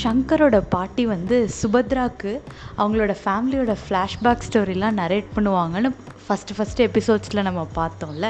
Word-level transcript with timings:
ஷங்கரோட 0.00 0.56
பாட்டி 0.74 1.04
வந்து 1.14 1.36
சுபத்ராவுக்கு 1.60 2.32
அவங்களோட 2.80 3.12
ஃபேமிலியோட 3.22 3.74
ஃப்ளாஷ்பேக் 3.82 4.46
ஸ்டோரிலாம் 4.46 4.98
நரேட் 5.02 5.28
பண்ணுவாங்கன்னு 5.36 5.90
ஃபஸ்ட்டு 6.24 6.56
ஃபஸ்ட்டு 6.56 6.86
எபிசோட்ஸில் 6.88 7.46
நம்ம 7.48 7.62
பார்த்தோம்ல. 7.78 8.28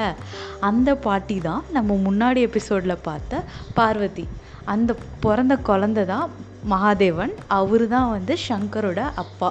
அந்த 0.69 0.89
பாட்டி 1.05 1.37
தான் 1.47 1.63
நம்ம 1.77 1.97
முன்னாடி 2.07 2.41
எபிசோடில் 2.49 3.03
பார்த்த 3.07 3.43
பார்வதி. 3.79 4.25
அந்த 4.73 4.91
பிறந்த 5.25 5.55
குழந்த 5.69 6.05
தான் 6.13 6.29
மகாதேவன். 6.73 7.33
அவர் 7.59 7.85
தான் 7.95 8.09
வந்து 8.15 8.35
ஷங்கரோட 8.47 9.01
அப்பா. 9.23 9.49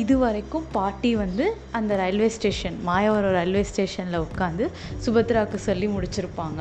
இது 0.00 0.14
வரைக்கும் 0.18 0.66
பாட்டி 0.72 1.10
வந்து 1.16 1.46
அந்த 1.78 1.96
ரயில்வே 2.00 2.28
ஸ்டேஷன் 2.36 2.76
மாயவரம் 2.88 3.34
ரயில்வே 3.36 3.62
ஸ்டேஷனில் 3.70 4.24
உட்காந்து 4.26 4.64
சுபத்ராவுக்கு 5.04 5.58
சொல்லி 5.66 5.88
முடிச்சிருப்பாங்க. 5.96 6.60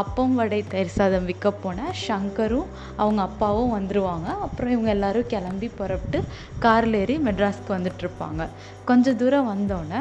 அப்பம் 0.00 0.34
வடை 0.38 0.58
தயிர் 0.72 0.92
சாதம் 0.96 1.28
விற்க 1.28 1.50
போன 1.62 1.86
ஷங்கரும் 2.06 2.68
அவங்க 2.96 3.20
அப்பாவும் 3.28 3.74
வந்துருவாங்க. 3.76 4.28
அப்புறம் 4.46 4.72
இவங்க 4.74 4.90
எல்லோரும் 4.96 5.30
கிளம்பி 5.32 5.68
புறப்பட்டு 5.78 6.20
காரில் 6.64 6.98
ஏறி 7.02 7.16
மெட்ராஸ்க்கு 7.28 7.70
வந்துட்டுருப்பாங்க 7.76 8.42
கொஞ்சம் 8.90 9.20
தூரம் 9.22 9.50
வந்தோடனே 9.54 10.00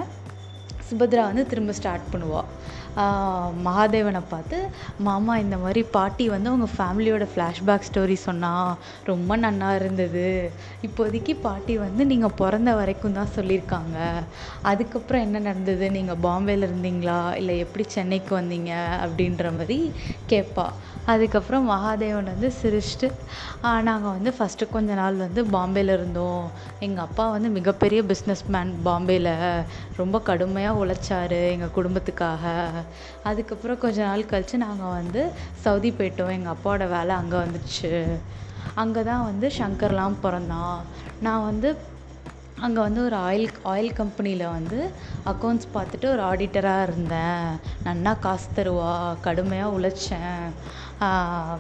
சுபத்ரா 0.90 1.24
வந்து 1.30 1.46
திரும்ப 1.54 1.74
ஸ்டார்ட் 1.80 2.12
பண்ணுவாள் 2.14 2.52
மகாதேவனை 3.66 4.22
பார்த்து 4.32 4.58
மாமா 5.08 5.34
இந்த 5.42 5.56
மாதிரி 5.64 5.82
பாட்டி 5.96 6.26
வந்து 6.34 6.52
உங்கள் 6.54 6.72
ஃபேமிலியோட 6.76 7.26
ஃப்ளாஷ்பேக் 7.34 7.86
ஸ்டோரி 7.88 8.16
சொன்னால் 8.28 8.72
ரொம்ப 9.10 9.38
நன்னா 9.44 9.70
இருந்தது. 9.80 10.26
இப்போதைக்கு 10.88 11.34
பாட்டி 11.46 11.74
வந்து 11.84 12.06
நீங்கள் 12.12 12.36
பிறந்த 12.42 12.72
வரைக்கும் 12.80 13.18
தான் 13.20 13.34
சொல்லியிருக்காங்க 13.36 13.98
அதுக்கப்புறம் 14.72 15.26
என்ன 15.28 15.42
நடந்தது? 15.50 15.86
நீங்கள் 15.98 16.22
பாம்பேயில் 16.28 16.68
இருந்தீங்களா? 16.70 17.20
இல்லை 17.42 17.58
எப்படி 17.66 17.86
சென்னைக்கு 17.98 18.34
வந்தீங்க? 18.40 18.74
அப்படின்ற 19.06 19.52
மாதிரி 19.60 19.80
கேட்பா 20.32 20.68
அதுக்கப்புறம் 21.14 21.70
மகாதேவன் 21.74 22.32
வந்து 22.34 22.50
சிரிச்சிட்டு 22.62 23.10
நாங்கள் 23.90 24.16
வந்து 24.16 24.32
ஃபஸ்ட்டு 24.38 24.72
கொஞ்ச 24.74 24.90
நாள் 25.02 25.22
வந்து 25.26 25.42
பாம்பேயில் 25.54 25.94
இருந்தோம். 25.98 26.44
எங்கள் 26.86 27.06
அப்பா 27.06 27.26
வந்து 27.36 27.50
மிகப்பெரிய 27.60 28.00
பிஸ்னஸ் 28.10 28.44
மேன் 28.56 28.74
பாம்பேயில் 28.88 29.32
ரொம்ப 30.02 30.20
கடுமையாக 30.32 30.77
உழைச்சாரு 30.84 31.42
எங்கள் 31.56 31.76
குடும்பத்துக்காக. 31.78 32.54
அதுக்கப்புறம் 33.30 33.82
கொஞ்ச 33.84 34.00
நாள் 34.10 34.30
கழித்து 34.32 34.58
நாங்கள் 34.68 34.96
வந்து 35.00 35.22
சவுதி 35.66 35.92
போயிட்டோம். 36.00 36.34
எங்கள் 36.38 36.56
அப்பாவோட 36.56 36.88
வேலை 36.96 37.14
அங்கே 37.22 37.38
வந்துடுச்சு 37.44 37.94
அங்கே 38.82 39.02
தான் 39.12 39.28
வந்து 39.30 39.48
ஷங்கர்லாம் 39.60 40.18
பிறந்தான். 40.26 40.80
நான் 41.28 41.48
வந்து 41.52 41.70
அங்கே 42.66 42.80
வந்து 42.86 43.02
ஒரு 43.08 43.16
ஆயில் 43.28 43.50
ஆயில் 43.72 43.92
கம்பெனியில் 44.00 44.44
வந்து 44.56 44.78
அக்கௌண்ட்ஸ் 45.32 45.68
பார்த்துட்டு 45.76 46.08
ஒரு 46.14 46.22
ஆடிட்டராக 46.30 46.86
இருந்தேன். 46.88 47.46
நன்னா 47.88 48.12
காசு 48.26 48.48
தருவா 48.58 48.94
கடுமையாக 49.26 49.76
உழைச்சேன். 49.78 50.46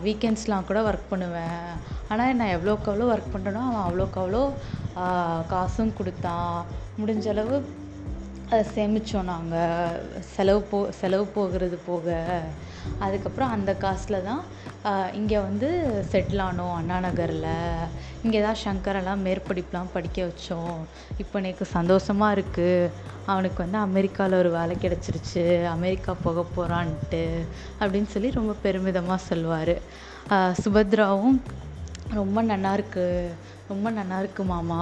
வீக்கெண்ட்ஸ்லாம் 0.05 0.67
கூட 0.69 0.79
ஒர்க் 0.89 1.11
பண்ணுவேன். 1.11 1.67
ஆனால் 2.11 2.37
நான் 2.39 2.55
எவ்வளோக்கு 2.55 2.91
எவ்வளோ 2.93 3.09
ஒர்க் 3.13 3.33
பண்ணுறேனோ 3.33 3.61
அவன் 3.67 3.85
அவ்வளோக்கு 3.87 4.19
அவ்வளோ 4.23 4.43
காசும் 5.53 5.97
கொடுத்தான். 5.99 6.55
முடிஞ்சளவு 7.01 7.57
சேமித்தோம் 8.73 9.29
நாங்கள் 9.29 10.03
செலவு 10.33 10.61
போ 10.69 10.77
செலவு 10.99 11.25
போகிறது 11.33 11.77
போக. 11.87 12.05
அதுக்கப்புறம் 13.05 13.53
அந்த 13.55 13.71
காசில் 13.81 14.25
தான் 14.27 14.43
இங்கே 15.19 15.39
வந்து 15.47 15.69
செட்டில் 16.11 16.43
ஆனோம் 16.45 16.75
அண்ணா 16.77 16.97
நகரில் 17.07 17.49
இங்கே 18.25 18.41
தான் 18.45 18.61
சங்கரெல்லாம் 18.63 19.25
மேற்படிப்புலாம் 19.27 19.91
படிக்க 19.95 20.29
வச்சோம். 20.29 20.79
இப்போ 21.23 21.35
எனக்கு 21.41 21.67
சந்தோஷமாக 21.75 22.35
இருக்குது 22.37 22.89
அவனுக்கு 23.33 23.59
வந்து 23.65 23.79
அமெரிக்காவில் 23.87 24.39
ஒரு 24.41 24.51
வேலை 24.57 24.77
கிடச்சிருச்சு. 24.85 25.45
அமெரிக்கா 25.75 26.15
போக 26.25 26.45
போகிறான்ட்டு 26.55 27.23
அப்படின்னு 27.81 28.11
சொல்லி 28.15 28.31
ரொம்ப 28.39 28.55
பெருமிதமாக 28.65 29.27
சொல்லுவார். 29.29 29.75
சுபத்ராவும் 30.63 31.39
ரொம்ப 32.21 32.41
நல்லாயிருக்கு 32.53 33.05
ரொம்ப 33.71 33.87
நல்லாயிருக்கு 33.99 34.25
இருக்கு 34.27 34.43
மாமா. 34.51 34.81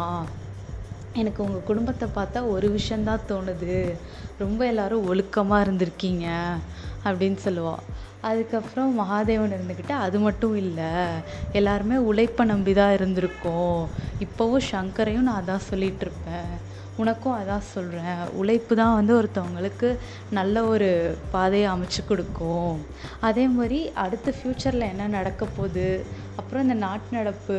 எனக்கு 1.21 1.39
உங்கள் 1.45 1.67
குடும்பத்தை 1.69 2.07
பார்த்தா 2.15 2.39
ஒரு 2.53 2.67
விஷயந்தான் 2.77 3.27
தோணுது. 3.29 3.77
ரொம்ப 4.43 4.61
எல்லோரும் 4.71 5.07
ஒழுக்கமாக 5.11 5.65
இருந்திருக்கீங்க 5.65 6.27
அப்படின்னு 7.07 7.39
சொல்லுவாள் 7.47 7.85
அதுக்கப்புறம் 8.29 8.91
மகாதேவன் 8.99 9.55
இருந்துக்கிட்டு 9.55 9.95
அது 10.05 10.17
மட்டும் 10.19 10.55
இல்லை 10.63 10.91
எல்லாருமே 11.59 11.97
உழைப்பை 12.09 12.43
நம்பி 12.51 12.73
தான் 12.73 12.95
இருந்திருக்கோம். 12.97 13.81
இப்போவும் 14.25 14.65
ஷங்கரையும் 14.71 15.27
நான் 15.27 15.41
அதான் 15.41 15.67
சொல்லிகிட்ருப்பேன் 15.71 16.53
உனக்கும் 17.01 17.37
அதான் 17.39 17.65
சொல்கிறேன் 17.73 18.19
உழைப்பு 18.39 18.73
தான் 18.81 18.97
வந்து 18.99 19.13
ஒருத்தவங்களுக்கு 19.19 19.87
நல்ல 20.37 20.63
ஒரு 20.73 20.89
பாதையை 21.33 21.67
அமைச்சு 21.73 22.01
கொடுக்கும். 22.07 22.75
அதே 23.29 23.45
மாதிரி 23.57 23.79
அடுத்த 24.05 24.33
ஃப்யூச்சரில் 24.37 24.91
என்ன 24.91 25.07
நடக்க 25.17 25.45
போகுது? 25.57 25.89
அப்புறம் 26.39 26.65
இந்த 26.67 26.77
நாட்டு 26.85 27.17
நடப்பு 27.17 27.57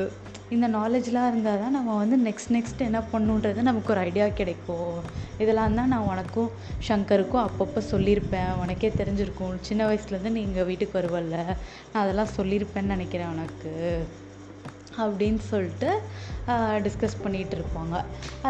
இந்த 0.54 0.66
நாலேஜ்லாம் 0.74 1.28
இருந்தால் 1.30 1.60
தான் 1.62 1.74
நம்ம 1.76 1.94
வந்து 2.00 2.16
நெக்ஸ்ட் 2.26 2.52
நெக்ஸ்ட் 2.56 2.82
என்ன 2.86 2.98
பண்ணணுன்றது 3.12 3.60
நமக்கு 3.68 3.90
ஒரு 3.94 4.00
ஐடியா 4.08 4.26
கிடைக்கும். 4.40 4.98
இதெல்லாம் 5.42 5.74
தான் 5.78 5.90
நான் 5.92 6.08
உனக்கும் 6.10 6.50
ஷங்கருக்கும் 6.88 7.42
அப்பப்போ 7.46 7.80
சொல்லியிருப்பேன். 7.92 8.52
உனக்கே 8.62 8.90
தெரிஞ்சிருக்கும். 9.00 9.56
சின்ன 9.68 9.88
வயசுலேருந்து 9.88 10.34
நீ 10.36 10.42
எங்கள் 10.48 10.68
வீட்டுக்கு 10.70 10.98
வருவல்ல. 11.00 11.36
நான் 11.92 12.02
அதெல்லாம் 12.04 12.34
சொல்லியிருப்பேன்னு 12.38 12.94
நினைக்கிறேன் 12.96 13.32
உனக்கு. 13.34 13.72
அப்படின்னு 15.02 15.42
சொல்லிட்டு 15.52 15.90
டிஸ்கஸ் 16.86 17.22
பண்ணிகிட்டு 17.24 17.56
இருப்பாங்க. 17.58 17.96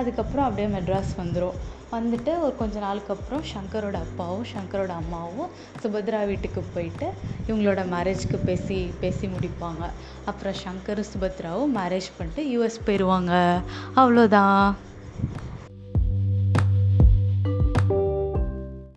அதுக்கப்புறம் 0.01 0.47
அப்படியே 0.49 0.69
மெட்ராஸ் 0.77 1.15
வந்துடும் 1.23 1.57
வந்துட்டு 1.93 2.33
ஒரு 2.41 2.55
கொஞ்ச 2.57 2.79
நாளுக்கு 2.79 3.13
அப்புறம் 3.15 3.45
ஷங்கரோட 3.51 3.97
அப்பாவும் 4.07 4.47
ஷங்கரோட 4.53 4.93
அம்மாவும் 5.03 5.51
சுபத்ரா 5.83 6.27
வீட்டுக்கு 6.27 6.63
போயிட்டு 6.75 7.09
இவங்களோட 7.49 7.83
மேரேஜ்க்கு 7.95 8.39
பேசி 8.45 8.79
பேசி 9.01 9.27
முடிப்பாங்க. 9.27 9.85
அப்புறம் 10.25 10.59
ஷங்கரும் 10.65 11.11
சுபத்ராவும் 11.13 11.77
மேரேஜ் 11.79 12.11
பண்ணிட்டு 12.19 12.45
யூஎஸ் 12.55 12.83
போயிடுவாங்க 12.87 13.33
அவ்வளோதான். 13.97 14.67